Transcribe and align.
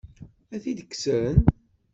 Ad 0.55 0.59
t-id-kksen? 0.63 1.35